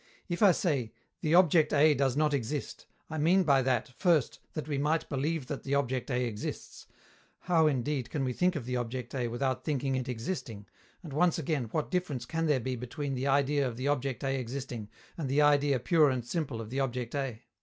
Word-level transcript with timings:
If 0.27 0.41
I 0.41 0.51
say, 0.51 0.93
"The 1.21 1.35
object 1.35 1.71
A 1.73 1.93
does 1.93 2.17
not 2.17 2.33
exist," 2.33 2.87
I 3.07 3.19
mean 3.19 3.43
by 3.43 3.61
that, 3.61 3.93
first, 3.99 4.39
that 4.53 4.67
we 4.67 4.79
might 4.79 5.07
believe 5.09 5.45
that 5.45 5.61
the 5.61 5.75
object 5.75 6.09
A 6.09 6.25
exists: 6.25 6.87
how, 7.41 7.67
indeed, 7.67 8.09
can 8.09 8.23
we 8.25 8.33
think 8.33 8.55
of 8.55 8.65
the 8.65 8.77
object 8.77 9.13
A 9.13 9.27
without 9.27 9.63
thinking 9.63 9.93
it 9.93 10.09
existing, 10.09 10.65
and, 11.03 11.13
once 11.13 11.37
again, 11.37 11.65
what 11.65 11.91
difference 11.91 12.25
can 12.25 12.47
there 12.47 12.59
be 12.59 12.75
between 12.75 13.13
the 13.13 13.27
idea 13.27 13.67
of 13.67 13.77
the 13.77 13.89
object 13.89 14.23
A 14.23 14.39
existing 14.39 14.89
and 15.19 15.29
the 15.29 15.43
idea 15.43 15.79
pure 15.79 16.09
and 16.09 16.25
simple 16.25 16.61
of 16.61 16.71
the 16.71 16.79
object 16.79 17.13
A? 17.13 17.43